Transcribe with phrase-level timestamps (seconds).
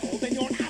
[0.00, 0.63] señor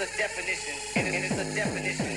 [0.00, 0.74] it's a definition.
[0.94, 2.07] And it's a definition.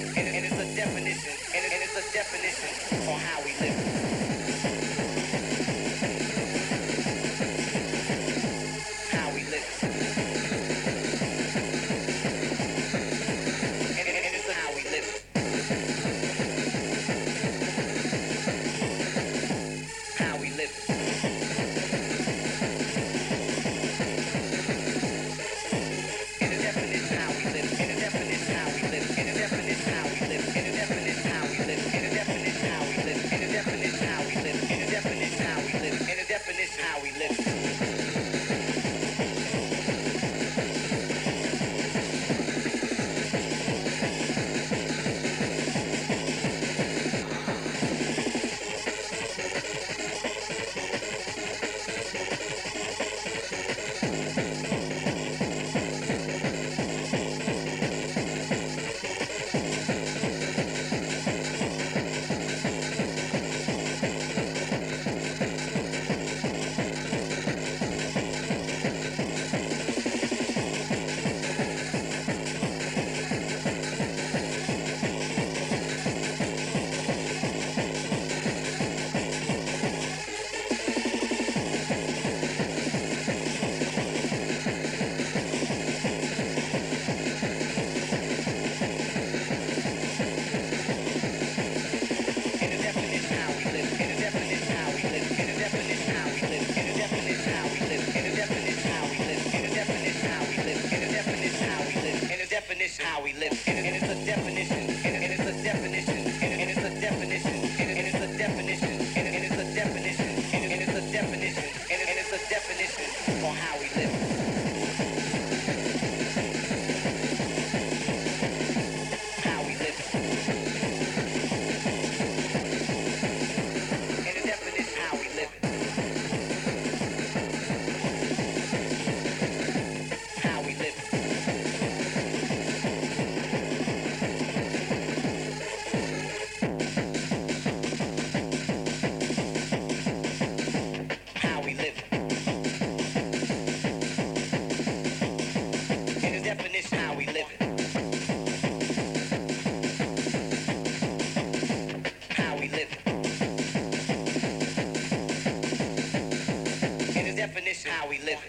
[158.01, 158.40] how we live.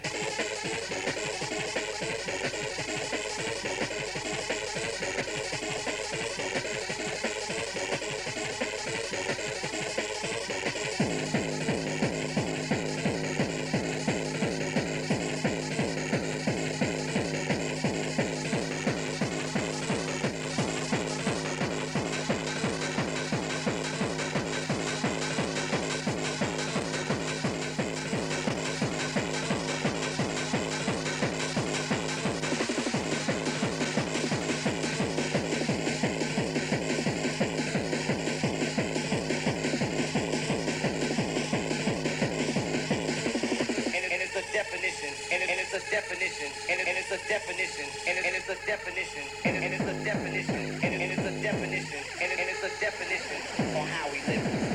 [51.53, 53.43] definition, and, and it's a definition
[53.77, 54.72] on how we live.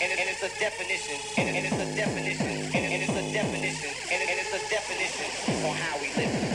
[0.00, 3.90] and, and it's a definition, and, and it's a definition, and, and it's a definition,
[4.12, 5.26] and, and it's a definition
[5.66, 6.47] on how we live.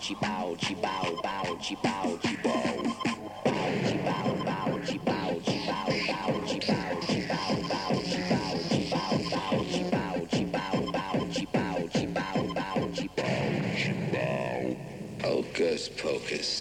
[0.00, 2.76] chi bao chi bao bao chi bao chi bao
[3.88, 8.56] chi bao bao chi bao chi bao bao chi bao chi bao bao chi bao
[8.68, 13.62] chi bao bao chi bao chi bao bao chi bao chi bao bao chi bao
[13.76, 14.76] chi bao
[15.24, 16.59] hocus pocus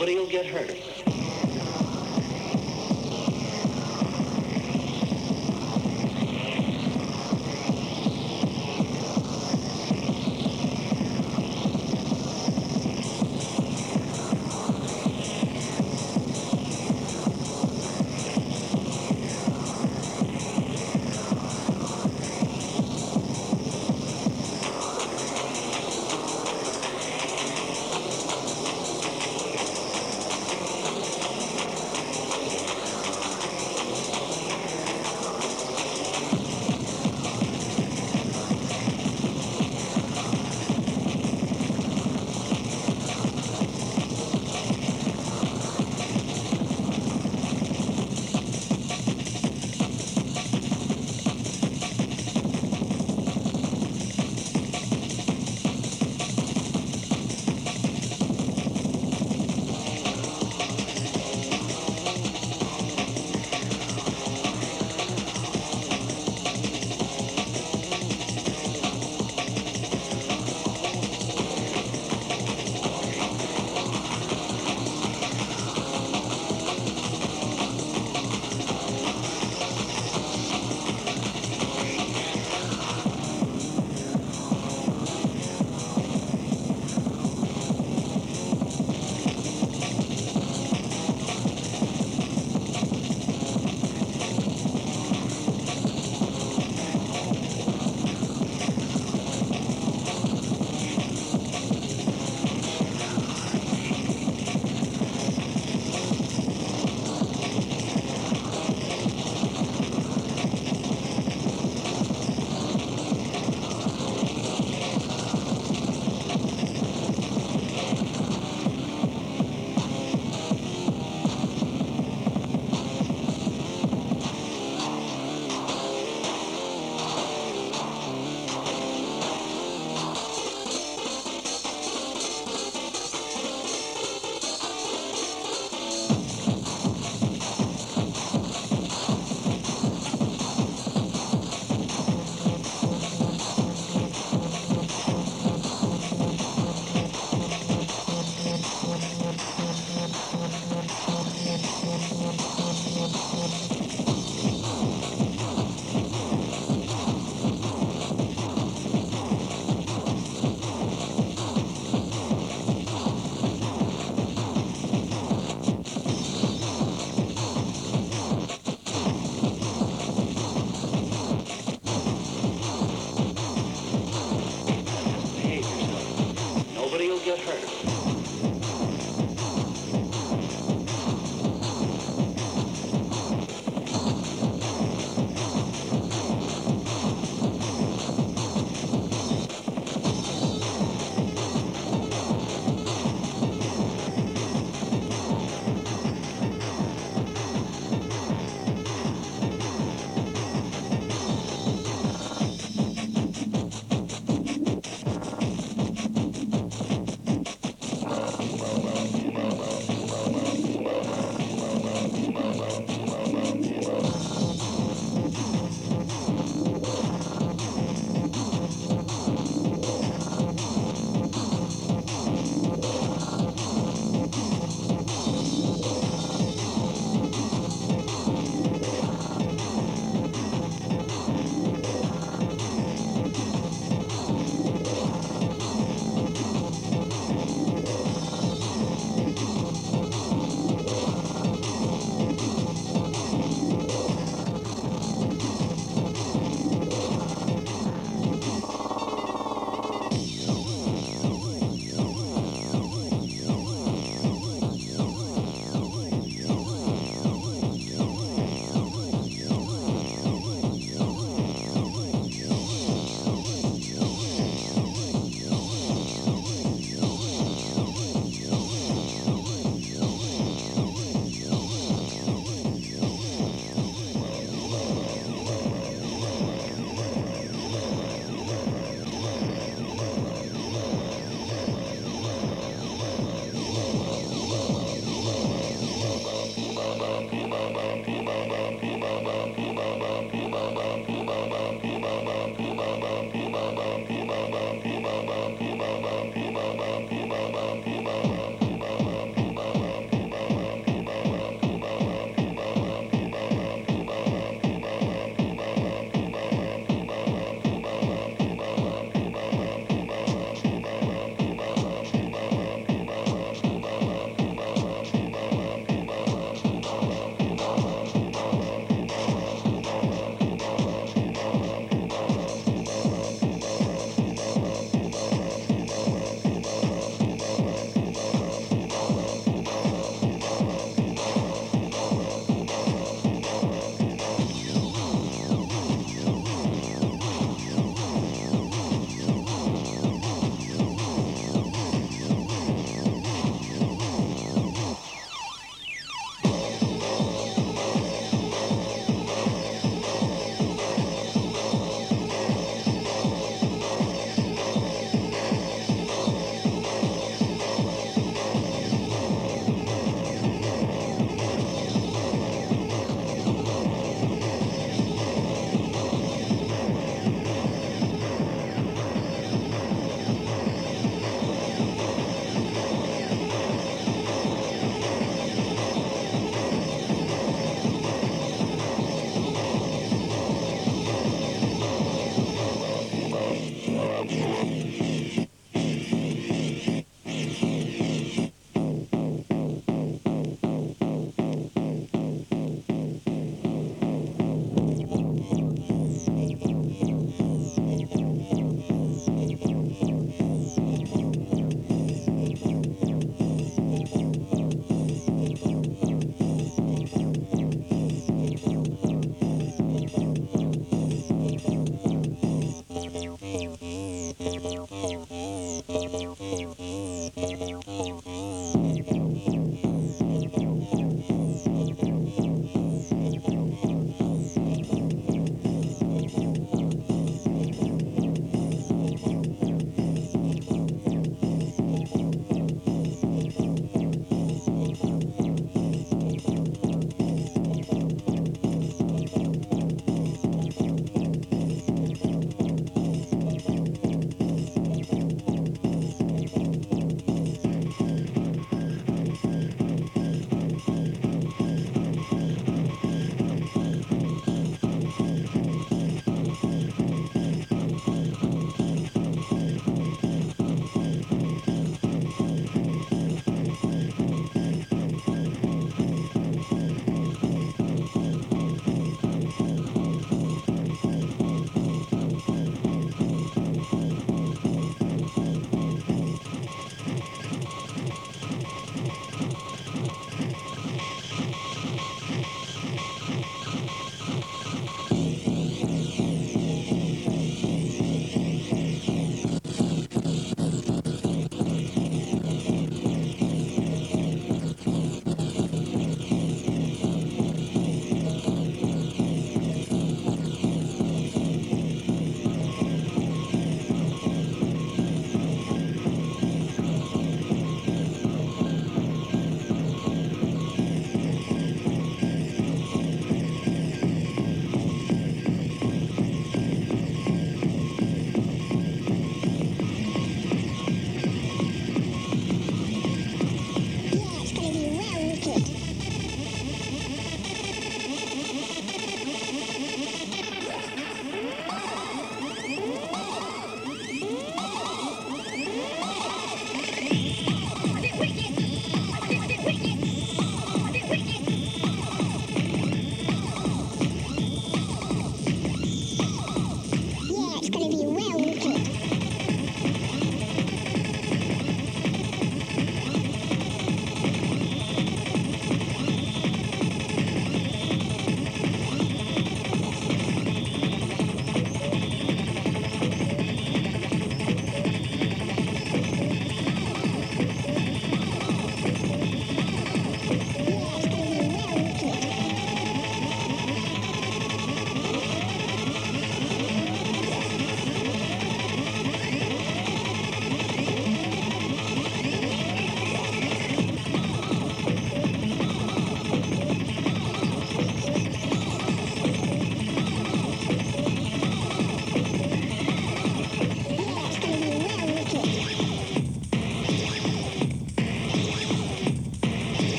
[0.00, 0.79] nobody will get hurt.